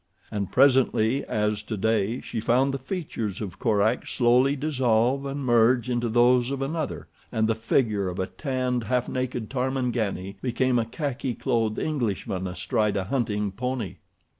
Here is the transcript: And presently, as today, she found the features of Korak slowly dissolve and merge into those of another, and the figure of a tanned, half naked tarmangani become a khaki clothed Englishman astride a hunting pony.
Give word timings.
And 0.31 0.51
presently, 0.51 1.23
as 1.25 1.61
today, 1.61 2.21
she 2.21 2.39
found 2.39 2.73
the 2.73 2.79
features 2.79 3.39
of 3.39 3.59
Korak 3.59 4.07
slowly 4.07 4.55
dissolve 4.55 5.27
and 5.27 5.45
merge 5.45 5.91
into 5.91 6.09
those 6.09 6.49
of 6.49 6.59
another, 6.63 7.07
and 7.31 7.47
the 7.47 7.53
figure 7.53 8.07
of 8.09 8.17
a 8.17 8.25
tanned, 8.25 8.85
half 8.85 9.07
naked 9.07 9.47
tarmangani 9.51 10.37
become 10.41 10.79
a 10.79 10.85
khaki 10.85 11.35
clothed 11.35 11.77
Englishman 11.77 12.47
astride 12.47 12.97
a 12.97 13.03
hunting 13.03 13.51
pony. 13.51 13.97